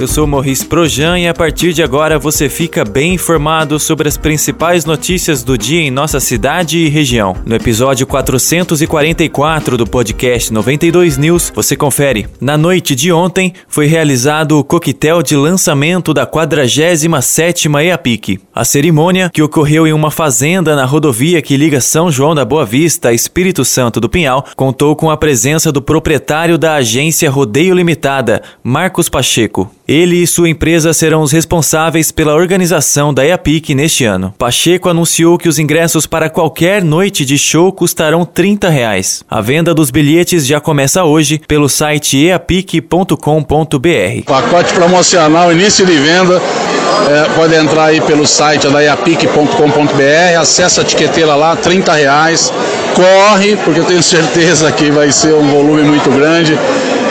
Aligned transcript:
eu 0.00 0.06
sou 0.06 0.28
Maurice 0.28 0.64
Projan 0.64 1.18
e 1.18 1.26
a 1.26 1.34
partir 1.34 1.72
de 1.72 1.82
agora 1.82 2.20
você 2.20 2.48
fica 2.48 2.84
bem 2.84 3.14
informado 3.14 3.80
sobre 3.80 4.06
as 4.06 4.16
principais 4.16 4.84
notícias 4.84 5.42
do 5.42 5.58
dia 5.58 5.80
em 5.80 5.90
nossa 5.90 6.20
cidade 6.20 6.78
e 6.78 6.88
região. 6.88 7.34
No 7.44 7.56
episódio 7.56 8.06
444 8.06 9.76
do 9.76 9.86
podcast 9.86 10.52
92 10.52 11.16
News, 11.16 11.52
você 11.52 11.74
confere. 11.74 12.28
Na 12.40 12.56
noite 12.56 12.94
de 12.94 13.10
ontem 13.10 13.52
foi 13.66 13.86
realizado 13.86 14.58
o 14.58 14.64
coquetel 14.64 15.20
de 15.20 15.34
lançamento 15.34 16.14
da 16.14 16.24
47ª 16.24 17.84
EAPIC. 17.84 18.40
A 18.54 18.64
cerimônia, 18.64 19.30
que 19.32 19.42
ocorreu 19.42 19.84
em 19.84 19.92
uma 19.92 20.12
fazenda 20.12 20.76
na 20.76 20.84
rodovia 20.84 21.42
que 21.42 21.56
liga 21.56 21.80
São 21.80 22.08
João 22.08 22.36
da 22.36 22.44
Boa 22.44 22.64
Vista 22.64 23.08
a 23.08 23.12
Espírito 23.12 23.64
Santo 23.64 24.00
do 24.00 24.08
Pinhal, 24.08 24.44
contou 24.54 24.94
com 24.94 25.10
a 25.10 25.16
presença 25.16 25.72
do 25.72 25.82
proprietário 25.82 26.56
da 26.56 26.74
agência 26.74 27.28
Rodeio 27.28 27.74
Limitada, 27.74 28.42
Marcos 28.62 29.08
Pacheco. 29.08 29.68
Ele 29.88 30.16
e 30.16 30.26
sua 30.26 30.50
empresa 30.50 30.92
serão 30.92 31.22
os 31.22 31.32
responsáveis 31.32 32.12
pela 32.12 32.34
organização 32.34 33.14
da 33.14 33.24
EAPIC 33.24 33.74
neste 33.74 34.04
ano. 34.04 34.34
Pacheco 34.36 34.90
anunciou 34.90 35.38
que 35.38 35.48
os 35.48 35.58
ingressos 35.58 36.04
para 36.04 36.28
qualquer 36.28 36.84
noite 36.84 37.24
de 37.24 37.38
show 37.38 37.72
custarão 37.72 38.22
30 38.22 38.68
reais. 38.68 39.24
A 39.30 39.40
venda 39.40 39.72
dos 39.72 39.90
bilhetes 39.90 40.46
já 40.46 40.60
começa 40.60 41.04
hoje 41.04 41.40
pelo 41.48 41.70
site 41.70 42.18
eapic.com.br. 42.22 43.16
Pacote 44.26 44.74
promocional, 44.74 45.50
início 45.50 45.86
de 45.86 45.96
venda. 45.96 46.38
É, 47.08 47.30
pode 47.34 47.54
entrar 47.54 47.84
aí 47.84 48.02
pelo 48.02 48.26
site 48.26 48.68
da 48.68 48.84
eapic.com.br, 48.84 50.38
acessa 50.38 50.82
a 50.82 50.84
etiqueteira 50.84 51.34
lá, 51.34 51.56
30 51.56 51.94
reais. 51.94 52.52
Corre, 52.94 53.56
porque 53.64 53.80
eu 53.80 53.84
tenho 53.86 54.02
certeza 54.02 54.70
que 54.70 54.90
vai 54.90 55.10
ser 55.10 55.32
um 55.32 55.48
volume 55.48 55.84
muito 55.84 56.10
grande 56.10 56.58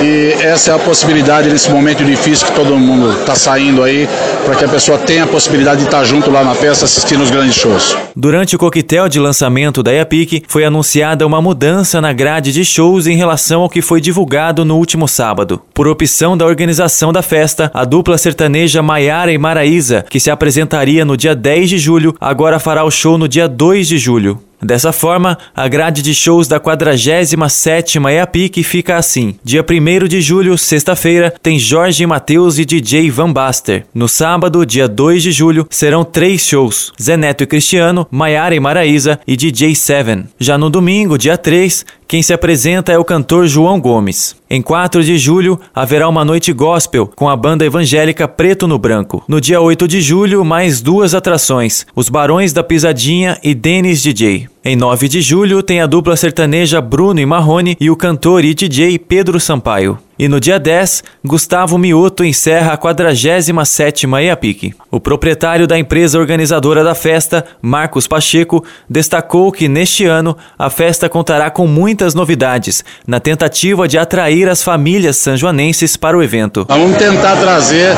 e 0.01 0.33
essa 0.41 0.71
é 0.71 0.75
a 0.75 0.79
possibilidade 0.79 1.49
nesse 1.49 1.69
momento 1.69 2.03
difícil 2.03 2.47
que 2.47 2.53
todo 2.53 2.77
mundo 2.77 3.19
está 3.19 3.35
saindo 3.35 3.81
aí, 3.83 4.07
para 4.45 4.55
que 4.55 4.65
a 4.65 4.67
pessoa 4.67 4.97
tenha 4.97 5.23
a 5.23 5.27
possibilidade 5.27 5.81
de 5.81 5.85
estar 5.85 5.99
tá 5.99 6.03
junto 6.03 6.29
lá 6.29 6.43
na 6.43 6.53
festa 6.53 6.85
assistindo 6.85 7.23
os 7.23 7.31
grandes 7.31 7.55
shows. 7.55 7.97
Durante 8.15 8.55
o 8.55 8.59
coquetel 8.59 9.09
de 9.09 9.19
lançamento 9.19 9.81
da 9.81 9.93
EAPIC, 9.93 10.43
foi 10.47 10.63
anunciada 10.65 11.25
uma 11.25 11.41
mudança 11.41 11.99
na 11.99 12.13
grade 12.13 12.51
de 12.51 12.63
shows 12.63 13.07
em 13.07 13.15
relação 13.15 13.61
ao 13.61 13.69
que 13.69 13.81
foi 13.81 13.99
divulgado 13.99 14.63
no 14.63 14.77
último 14.77 15.07
sábado. 15.07 15.61
Por 15.73 15.87
opção 15.87 16.37
da 16.37 16.45
organização 16.45 17.11
da 17.11 17.21
festa, 17.21 17.71
a 17.73 17.83
dupla 17.83 18.17
sertaneja 18.17 18.81
Maiara 18.81 19.31
e 19.31 19.37
Maraísa, 19.37 20.05
que 20.09 20.19
se 20.19 20.29
apresentaria 20.29 21.05
no 21.05 21.17
dia 21.17 21.35
10 21.35 21.69
de 21.69 21.77
julho, 21.77 22.15
agora 22.19 22.59
fará 22.59 22.83
o 22.83 22.91
show 22.91 23.17
no 23.17 23.27
dia 23.27 23.47
2 23.47 23.87
de 23.87 23.97
julho. 23.97 24.46
Dessa 24.61 24.91
forma, 24.91 25.37
a 25.55 25.67
grade 25.67 26.01
de 26.01 26.15
shows 26.15 26.47
da 26.47 26.59
47ª 26.59 28.11
EAPIC 28.11 28.63
fica 28.63 28.97
assim. 28.97 29.35
Dia 29.43 29.63
1 29.63 30.07
de 30.07 30.19
julho, 30.19 30.57
sexta-feira, 30.57 31.33
tem 31.43 31.59
Jorge 31.59 32.05
Matheus 32.05 32.57
e 32.57 32.65
DJ 32.65 33.11
Van 33.11 33.31
Baster. 33.31 33.85
No 33.93 34.07
sábado, 34.07 34.65
dia 34.65 34.87
2 34.87 35.21
de 35.21 35.31
julho, 35.31 35.67
serão 35.69 36.03
três 36.03 36.41
shows. 36.41 36.91
Zé 37.01 37.15
Neto 37.15 37.43
e 37.43 37.47
Cristiano, 37.47 38.07
Maiara 38.09 38.55
e 38.55 38.59
Maraísa 38.59 39.19
e 39.27 39.37
DJ 39.37 39.75
Seven. 39.75 40.25
Já 40.39 40.57
no 40.57 40.69
domingo, 40.69 41.17
dia 41.17 41.37
3, 41.37 41.85
quem 42.07 42.23
se 42.23 42.31
apresenta 42.33 42.91
é 42.93 42.97
o 42.97 43.03
cantor 43.03 43.47
João 43.47 43.81
Gomes. 43.81 44.35
Em 44.49 44.61
4 44.61 45.03
de 45.03 45.17
julho, 45.17 45.59
haverá 45.75 46.07
uma 46.07 46.23
noite 46.23 46.53
gospel 46.53 47.11
com 47.13 47.27
a 47.27 47.35
banda 47.35 47.65
evangélica 47.65 48.27
Preto 48.29 48.65
no 48.65 48.79
Branco. 48.79 49.21
No 49.27 49.41
dia 49.41 49.59
8 49.59 49.85
de 49.87 49.99
julho, 49.99 50.45
mais 50.45 50.79
duas 50.79 51.13
atrações: 51.13 51.85
Os 51.93 52.07
Barões 52.07 52.53
da 52.53 52.63
Pisadinha 52.63 53.37
e 53.43 53.53
Denis 53.53 54.01
DJ. 54.01 54.47
Em 54.69 54.75
9 54.75 55.07
de 55.07 55.21
julho, 55.21 55.63
tem 55.63 55.79
a 55.79 55.85
dupla 55.85 56.17
sertaneja 56.17 56.81
Bruno 56.81 57.21
e 57.21 57.25
Marrone 57.25 57.77
e 57.79 57.89
o 57.89 57.95
cantor 57.95 58.43
e 58.43 58.53
DJ 58.53 58.99
Pedro 58.99 59.39
Sampaio. 59.39 59.97
E 60.19 60.27
no 60.27 60.39
dia 60.39 60.57
10, 60.59 61.03
Gustavo 61.23 61.77
Mioto 61.77 62.23
encerra 62.23 62.73
a 62.73 62.77
47ª 62.77 64.23
EAPIC. 64.23 64.73
O 64.89 64.99
proprietário 64.99 65.67
da 65.67 65.77
empresa 65.77 66.17
organizadora 66.17 66.83
da 66.83 66.95
festa, 66.95 67.45
Marcos 67.61 68.07
Pacheco, 68.07 68.63
destacou 68.89 69.51
que 69.51 69.67
neste 69.67 70.05
ano 70.05 70.35
a 70.57 70.71
festa 70.71 71.07
contará 71.07 71.51
com 71.51 71.67
muitas 71.67 72.15
novidades, 72.15 72.83
na 73.05 73.19
tentativa 73.19 73.87
de 73.87 73.99
atrair 73.99 74.49
as 74.49 74.63
famílias 74.63 75.17
sanjoanenses 75.17 75.95
para 75.95 76.17
o 76.17 76.23
evento. 76.23 76.65
Vamos 76.67 76.97
tentar 76.97 77.35
trazer 77.35 77.95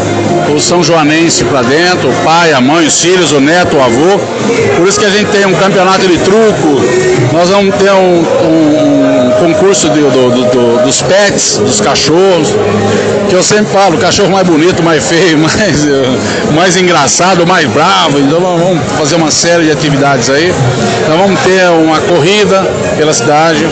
o 0.54 0.60
São 0.60 0.84
Joanense 0.84 1.46
para 1.46 1.62
dentro, 1.62 2.10
o 2.10 2.24
pai, 2.26 2.52
a 2.52 2.60
mãe, 2.60 2.86
os 2.86 3.02
filhos, 3.02 3.32
o 3.32 3.40
neto, 3.40 3.78
o 3.78 3.82
avô. 3.82 4.20
Por 4.76 4.88
isso 4.90 5.00
que 5.00 5.06
a 5.06 5.10
gente 5.10 5.32
tem 5.32 5.46
um 5.46 5.56
campeonato 5.56 6.06
de 6.06 6.18
truco, 6.18 6.59
nós 7.34 7.50
vamos 7.50 7.76
ter 7.76 7.92
um, 7.92 8.22
um, 8.22 8.84
um 8.84 8.99
concurso 9.40 9.90
de, 9.90 10.00
do, 10.00 10.10
do, 10.10 10.44
do, 10.52 10.84
dos 10.84 11.02
pets, 11.02 11.58
dos 11.58 11.82
cachorros 11.82 12.50
que 13.30 13.36
eu 13.36 13.44
sempre 13.44 13.72
falo, 13.72 13.98
cachorro 14.00 14.32
mais 14.32 14.46
bonito, 14.46 14.82
mais 14.82 15.08
feio, 15.08 15.38
mais, 15.40 15.86
mais 16.54 16.76
engraçado, 16.78 17.46
mais 17.46 17.70
bravo. 17.70 18.20
Então 18.20 18.40
vamos 18.40 18.84
fazer 18.98 19.16
uma 19.16 19.30
série 19.30 19.66
de 19.66 19.72
atividades 19.72 20.30
aí. 20.30 20.52
Nós 21.08 21.20
vamos 21.20 21.40
ter 21.42 21.70
uma 21.70 22.00
corrida 22.02 22.64
pela 22.98 23.14
cidade, 23.14 23.66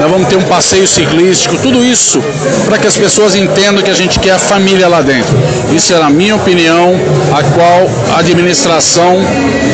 nós 0.00 0.10
vamos 0.10 0.28
ter 0.28 0.36
um 0.36 0.44
passeio 0.44 0.86
ciclístico, 0.86 1.56
tudo 1.58 1.84
isso 1.84 2.20
para 2.66 2.78
que 2.78 2.86
as 2.86 2.96
pessoas 2.96 3.34
entendam 3.34 3.82
que 3.82 3.90
a 3.90 3.94
gente 3.94 4.18
quer 4.18 4.32
a 4.32 4.38
família 4.38 4.88
lá 4.88 5.02
dentro. 5.02 5.32
Isso 5.74 5.92
é, 5.92 5.98
na 5.98 6.08
minha 6.08 6.34
opinião, 6.36 6.94
a 7.32 7.42
qual 7.42 8.14
a 8.14 8.20
administração 8.20 9.16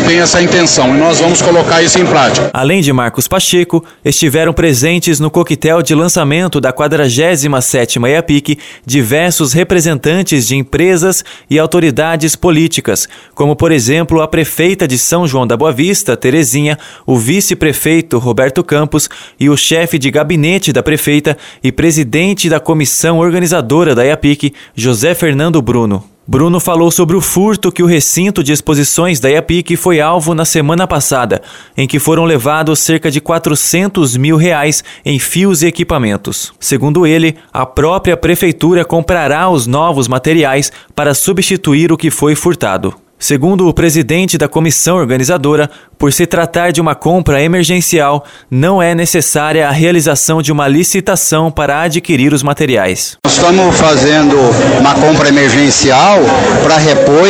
tem 0.07 0.21
essa 0.21 0.43
intenção 0.43 0.95
e 0.95 0.99
nós 0.99 1.21
vamos 1.21 1.41
colocar 1.43 1.83
isso 1.83 1.99
em 1.99 2.07
prática. 2.07 2.51
Além 2.53 2.81
de 2.81 2.93
Marcos 2.93 3.29
Pacheco, 3.29 3.85
estiveram 4.05 4.53
presentes 4.53 5.21
no 5.21 5.31
coquetel 5.39 5.83
de 5.83 5.95
lançamento 5.95 6.61
da 6.61 6.73
47ª 6.73 8.09
EAPIC 8.09 8.59
diversos 8.85 9.53
representantes 9.53 10.49
de 10.49 10.57
empresas 10.57 11.25
e 11.49 11.61
autoridades 11.61 12.35
políticas, 12.35 13.09
como 13.37 13.55
por 13.55 13.71
exemplo 13.71 14.21
a 14.21 14.27
prefeita 14.27 14.89
de 14.89 14.99
São 14.99 15.29
João 15.29 15.47
da 15.47 15.57
Boa 15.57 15.71
Vista, 15.71 16.17
Terezinha, 16.17 16.77
o 17.07 17.17
vice-prefeito 17.17 18.19
Roberto 18.19 18.65
Campos 18.65 19.09
e 19.39 19.49
o 19.49 19.57
chefe 19.57 19.97
de 19.97 20.11
gabinete 20.11 20.73
da 20.73 20.83
prefeita 20.83 21.39
e 21.63 21.71
presidente 21.71 22.49
da 22.49 22.59
comissão 22.59 23.19
organizadora 23.19 23.95
da 23.95 24.05
EAPIC, 24.05 24.53
José 24.75 25.15
Fernando 25.15 25.63
Bruno. 25.63 26.18
Bruno 26.31 26.61
falou 26.61 26.91
sobre 26.91 27.17
o 27.17 27.23
furto 27.23 27.73
que 27.73 27.83
o 27.83 27.87
recinto 27.87 28.45
de 28.45 28.53
exposições 28.53 29.19
da 29.19 29.31
IAPIC 29.31 29.79
foi 29.79 29.99
alvo 29.99 30.35
na 30.35 30.45
semana 30.45 30.87
passada, 30.87 31.41
em 31.75 31.89
que 31.89 31.99
foram 31.99 32.27
levados 32.27 32.81
cerca 32.81 33.11
de 33.11 33.19
400 33.19 34.15
mil 34.19 34.37
reais 34.37 34.85
em 35.07 35.19
fios 35.19 35.63
e 35.63 35.67
equipamentos. 35.67 36.53
Segundo 36.61 37.07
ele, 37.07 37.35
a 37.51 37.65
própria 37.65 38.15
prefeitura 38.15 38.85
comprará 38.85 39.49
os 39.49 39.67
novos 39.67 40.07
materiais 40.07 40.71
para 40.95 41.15
substituir 41.15 41.91
o 41.91 41.97
que 41.97 42.11
foi 42.11 42.35
furtado. 42.35 42.95
Segundo 43.19 43.67
o 43.67 43.75
presidente 43.75 44.39
da 44.39 44.47
comissão 44.47 44.97
organizadora, 44.97 45.69
por 45.99 46.13
se 46.13 46.25
tratar 46.25 46.71
de 46.71 46.81
uma 46.81 46.95
compra 46.95 47.43
emergencial, 47.43 48.25
não 48.49 48.81
é 48.81 48.95
necessária 48.95 49.67
a 49.67 49.73
realização 49.73 50.41
de 50.41 50.53
uma 50.53 50.69
licitação 50.69 51.51
para 51.51 51.83
adquirir 51.83 52.33
os 52.33 52.45
materiais. 52.45 53.17
Estamos 53.27 53.77
fazendo 53.77 54.37
uma 54.79 54.95
compra 54.95 55.29
emergencial 55.29 56.19
para 56.63 56.77
repor 56.77 57.27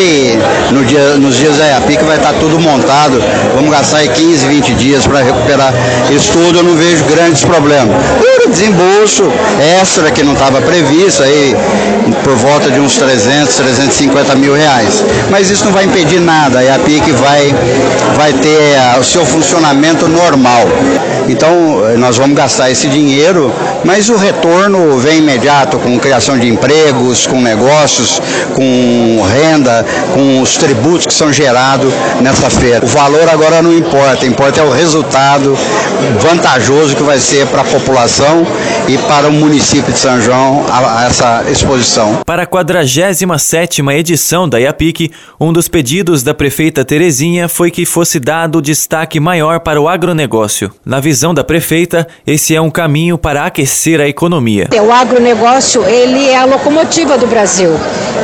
no 0.71 0.85
dia, 0.85 1.17
nos 1.17 1.37
dias 1.37 1.57
da 1.57 1.67
EAPI 1.67 1.97
que 1.97 2.05
vai 2.05 2.19
estar 2.19 2.35
tudo 2.35 2.61
montado. 2.61 3.19
Vamos 3.55 3.71
gastar 3.71 4.07
15, 4.07 4.47
20 4.47 4.75
dias 4.75 5.07
para 5.07 5.23
recuperar 5.23 5.73
isso 6.11 6.33
tudo. 6.33 6.59
Eu 6.59 6.65
não 6.65 6.77
vejo 6.77 7.05
grandes 7.05 7.43
problemas. 7.43 7.97
Por 8.19 8.51
desembolso 8.51 9.25
extra 9.81 10.11
que 10.11 10.23
não 10.23 10.35
estava 10.35 10.61
previsto, 10.61 11.23
aí 11.23 11.55
por 12.23 12.35
volta 12.37 12.71
de 12.71 12.79
uns 12.81 12.97
300, 12.97 13.55
350 13.57 14.35
mil 14.37 14.55
reais. 14.55 15.05
Mas 15.31 15.51
isso 15.51 15.65
não 15.65 15.73
vai 15.73 15.78
impedir 15.85 16.21
nada. 16.21 16.59
A 16.59 16.65
EAPIC 16.65 17.13
vai, 17.13 17.55
vai 18.17 18.33
ter 18.33 18.77
o 18.99 19.05
seu 19.05 19.25
funcionamento 19.25 20.09
normal. 20.09 20.65
Então, 21.29 21.53
nós 21.99 22.17
vamos 22.17 22.37
gastar 22.37 22.71
esse 22.71 22.89
dinheiro, 22.89 23.53
mas 23.89 24.11
o 24.11 24.17
retorno 24.17 24.99
vem 24.99 25.17
imediato 25.17 25.79
com 25.79 25.99
criação 25.99 26.39
de 26.39 26.47
empregos, 26.47 27.27
com 27.27 27.41
negócios, 27.41 28.21
com 28.55 29.23
renda, 29.23 29.83
com 30.13 30.43
os 30.43 30.59
tributos 30.59 31.07
que 31.07 31.15
são 31.15 31.33
gerados 31.33 31.91
nessa 32.21 32.51
feira. 32.51 32.85
O 32.85 32.89
valor 32.89 33.27
agora 33.27 33.63
não 33.63 33.73
importa, 33.73 34.27
importa 34.27 34.61
é 34.61 34.63
o 34.63 34.71
resultado 34.71 35.57
vantajoso 36.21 36.95
que 36.95 37.03
vai 37.03 37.19
ser 37.19 37.47
para 37.47 37.63
a 37.63 37.65
população 37.65 38.47
e 38.87 38.99
para 38.99 39.29
o 39.29 39.33
município 39.33 39.91
de 39.91 39.99
São 39.99 40.21
João 40.21 40.67
a, 40.69 41.01
a 41.01 41.07
essa 41.07 41.45
exposição. 41.51 42.21
Para 42.27 42.43
a 42.43 42.47
47ª 42.47 43.95
edição 43.95 44.47
da 44.47 44.59
IAPIC, 44.59 45.11
um 45.41 45.51
dos 45.51 45.67
pedidos 45.67 46.23
da 46.23 46.35
prefeita 46.35 46.85
Terezinha 46.85 47.49
foi 47.49 47.71
que 47.71 47.87
fosse 47.87 48.21
dado 48.21 48.59
dado 48.59 48.61
destaque 48.61 49.21
maior 49.21 49.61
para 49.61 49.81
o 49.81 49.89
agronegócio. 49.89 50.71
Na 50.85 51.01
visão 51.01 51.33
da 51.33 51.43
prefeita, 51.43 52.07
esse 52.27 52.55
é 52.55 52.61
um 52.61 52.71
caminho 52.71 53.17
para 53.17 53.47
aquecer 53.47 53.78
fortalecer 53.79 54.01
a 54.01 54.09
economia. 54.09 54.69
O 54.85 54.93
agronegócio 54.93 55.85
ele 55.85 56.29
é 56.29 56.37
a 56.37 56.45
locomotiva 56.45 57.17
do 57.17 57.27
Brasil. 57.27 57.71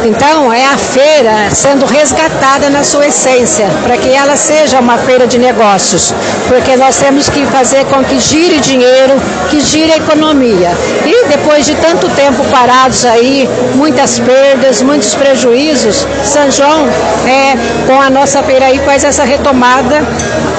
Então 0.04 0.52
é 0.52 0.66
a 0.66 0.76
feira 0.76 1.50
sendo 1.50 1.86
resgatada 1.86 2.68
na 2.68 2.82
sua 2.82 3.06
essência, 3.06 3.66
para 3.84 3.96
que 3.96 4.10
ela 4.10 4.36
seja 4.36 4.80
uma 4.80 4.98
feira 4.98 5.26
de 5.26 5.38
negócios, 5.38 6.12
porque 6.48 6.76
nós 6.76 6.98
temos 6.98 7.28
que 7.28 7.46
fazer 7.46 7.84
com 7.86 8.02
que 8.04 8.18
gire 8.18 8.58
dinheiro, 8.60 9.14
que 9.48 9.60
gire 9.60 9.92
a 9.92 9.96
economia. 9.96 10.72
E 11.06 11.28
depois 11.28 11.64
de 11.64 11.74
tanto 11.76 12.08
tempo 12.10 12.44
parados 12.50 13.04
aí, 13.04 13.48
muitas 13.76 14.18
perdas, 14.18 14.82
muitos 14.82 15.14
prejuízos, 15.14 16.06
São 16.24 16.50
João, 16.50 16.86
é, 17.26 17.86
com 17.86 18.00
a 18.00 18.10
nossa 18.10 18.42
feira 18.42 18.66
aí, 18.66 18.78
faz 18.80 19.04
essa 19.04 19.24
retomada, 19.24 20.02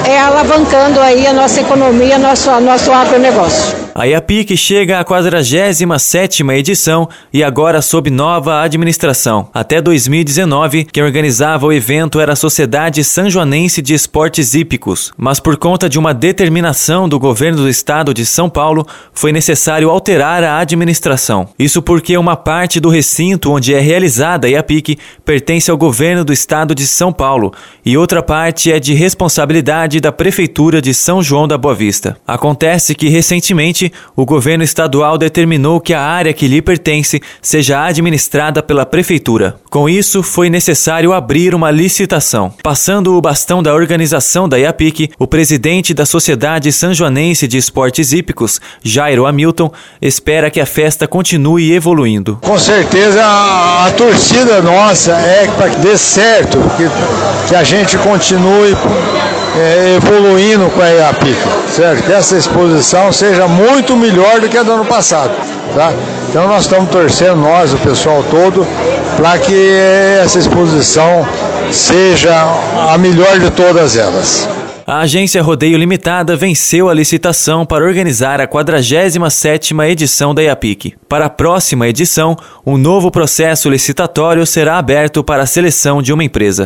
é, 0.04 0.18
alavancando 0.18 1.00
aí 1.00 1.26
a 1.26 1.32
nossa 1.32 1.60
economia, 1.60 2.18
nosso, 2.18 2.50
nosso 2.60 2.90
agronegócio. 2.92 3.85
A 3.98 4.04
IAPIC 4.04 4.58
chega 4.58 5.00
à 5.00 5.04
47ª 5.06 6.54
edição 6.54 7.08
e 7.32 7.42
agora 7.42 7.80
sob 7.80 8.10
nova 8.10 8.60
administração. 8.60 9.48
Até 9.54 9.80
2019, 9.80 10.84
quem 10.84 11.02
organizava 11.02 11.64
o 11.64 11.72
evento 11.72 12.20
era 12.20 12.34
a 12.34 12.36
Sociedade 12.36 13.02
Sanjoanense 13.02 13.80
de 13.80 13.94
Esportes 13.94 14.52
Hípicos, 14.52 15.14
mas 15.16 15.40
por 15.40 15.56
conta 15.56 15.88
de 15.88 15.98
uma 15.98 16.12
determinação 16.12 17.08
do 17.08 17.18
governo 17.18 17.62
do 17.62 17.70
estado 17.70 18.12
de 18.12 18.26
São 18.26 18.50
Paulo, 18.50 18.86
foi 19.14 19.32
necessário 19.32 19.88
alterar 19.88 20.44
a 20.44 20.58
administração. 20.58 21.48
Isso 21.58 21.80
porque 21.80 22.18
uma 22.18 22.36
parte 22.36 22.78
do 22.78 22.90
recinto 22.90 23.50
onde 23.50 23.72
é 23.72 23.80
realizada 23.80 24.46
a 24.46 24.50
IAPIC 24.50 24.98
pertence 25.24 25.70
ao 25.70 25.78
governo 25.78 26.22
do 26.22 26.34
estado 26.34 26.74
de 26.74 26.86
São 26.86 27.14
Paulo 27.14 27.50
e 27.82 27.96
outra 27.96 28.22
parte 28.22 28.70
é 28.70 28.78
de 28.78 28.92
responsabilidade 28.92 30.02
da 30.02 30.12
Prefeitura 30.12 30.82
de 30.82 30.92
São 30.92 31.22
João 31.22 31.48
da 31.48 31.56
Boa 31.56 31.74
Vista. 31.74 32.18
Acontece 32.26 32.94
que 32.94 33.08
recentemente 33.08 33.85
o 34.14 34.24
governo 34.24 34.64
estadual 34.64 35.18
determinou 35.18 35.80
que 35.80 35.94
a 35.94 36.00
área 36.00 36.32
que 36.32 36.48
lhe 36.48 36.62
pertence 36.62 37.20
seja 37.40 37.84
administrada 37.84 38.62
pela 38.62 38.86
prefeitura. 38.86 39.56
Com 39.70 39.88
isso, 39.88 40.22
foi 40.22 40.48
necessário 40.48 41.12
abrir 41.12 41.54
uma 41.54 41.70
licitação. 41.70 42.52
Passando 42.62 43.16
o 43.16 43.20
bastão 43.20 43.62
da 43.62 43.74
organização 43.74 44.48
da 44.48 44.58
IAPIC, 44.58 45.10
o 45.18 45.26
presidente 45.26 45.92
da 45.92 46.06
Sociedade 46.06 46.72
Sanjoanense 46.72 47.46
de 47.46 47.56
Esportes 47.58 48.12
Hípicos, 48.12 48.60
Jairo 48.82 49.26
Hamilton, 49.26 49.70
espera 50.00 50.50
que 50.50 50.60
a 50.60 50.66
festa 50.66 51.06
continue 51.06 51.72
evoluindo. 51.72 52.38
Com 52.42 52.58
certeza 52.58 53.22
a, 53.24 53.86
a 53.86 53.90
torcida 53.92 54.60
nossa 54.62 55.12
é 55.12 55.46
para 55.56 55.70
que 55.70 55.78
dê 55.78 55.96
certo, 55.96 56.58
que, 56.76 57.48
que 57.48 57.54
a 57.54 57.62
gente 57.62 57.96
continue 57.98 58.74
é, 59.58 59.96
evoluindo 59.96 60.68
com 60.70 60.80
a 60.80 60.88
IAPIC, 60.88 61.36
certo? 61.68 62.04
Que 62.04 62.12
essa 62.12 62.36
exposição 62.36 63.12
seja 63.12 63.48
muito 63.48 63.96
melhor 63.96 64.40
do 64.40 64.48
que 64.48 64.58
a 64.58 64.62
do 64.62 64.72
ano 64.72 64.84
passado, 64.84 65.32
tá? 65.74 65.92
Então 66.28 66.46
nós 66.46 66.62
estamos 66.64 66.90
torcendo, 66.90 67.36
nós, 67.36 67.72
o 67.72 67.78
pessoal 67.78 68.22
todo, 68.30 68.66
para 69.16 69.38
que 69.38 69.70
essa 70.22 70.38
exposição 70.38 71.26
seja 71.72 72.34
a 72.90 72.98
melhor 72.98 73.38
de 73.38 73.50
todas 73.50 73.96
elas. 73.96 74.48
A 74.86 75.00
agência 75.00 75.42
Rodeio 75.42 75.76
Limitada 75.76 76.36
venceu 76.36 76.88
a 76.88 76.94
licitação 76.94 77.66
para 77.66 77.84
organizar 77.84 78.40
a 78.40 78.46
47ª 78.46 79.88
edição 79.90 80.32
da 80.32 80.42
IAPIC. 80.42 80.94
Para 81.08 81.26
a 81.26 81.30
próxima 81.30 81.88
edição, 81.88 82.36
um 82.64 82.76
novo 82.76 83.10
processo 83.10 83.68
licitatório 83.68 84.46
será 84.46 84.78
aberto 84.78 85.24
para 85.24 85.42
a 85.42 85.46
seleção 85.46 86.00
de 86.00 86.12
uma 86.12 86.22
empresa. 86.22 86.64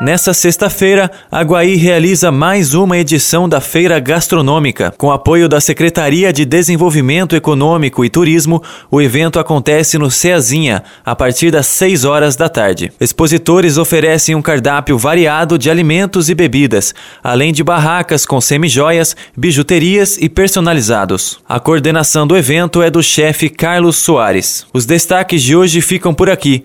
Nessa 0.00 0.32
sexta-feira, 0.32 1.10
Aguaí 1.30 1.76
realiza 1.76 2.32
mais 2.32 2.72
uma 2.72 2.96
edição 2.96 3.46
da 3.46 3.60
Feira 3.60 4.00
Gastronômica. 4.00 4.94
Com 4.96 5.12
apoio 5.12 5.46
da 5.46 5.60
Secretaria 5.60 6.32
de 6.32 6.46
Desenvolvimento 6.46 7.36
Econômico 7.36 8.02
e 8.02 8.08
Turismo, 8.08 8.62
o 8.90 9.02
evento 9.02 9.38
acontece 9.38 9.98
no 9.98 10.10
Ceazinha, 10.10 10.82
a 11.04 11.14
partir 11.14 11.50
das 11.50 11.66
6 11.66 12.06
horas 12.06 12.34
da 12.34 12.48
tarde. 12.48 12.90
Expositores 12.98 13.76
oferecem 13.76 14.34
um 14.34 14.40
cardápio 14.40 14.96
variado 14.96 15.58
de 15.58 15.68
alimentos 15.68 16.30
e 16.30 16.34
bebidas, 16.34 16.94
além 17.22 17.52
de 17.52 17.62
barracas 17.62 18.24
com 18.24 18.40
semijoias, 18.40 19.14
bijuterias 19.36 20.16
e 20.18 20.30
personalizados. 20.30 21.38
A 21.46 21.60
coordenação 21.60 22.26
do 22.26 22.38
evento 22.38 22.80
é 22.80 22.90
do 22.90 23.02
chefe 23.02 23.50
Carlos 23.50 23.98
Soares. 23.98 24.64
Os 24.72 24.86
destaques 24.86 25.42
de 25.42 25.54
hoje 25.54 25.82
ficam 25.82 26.14
por 26.14 26.30
aqui. 26.30 26.64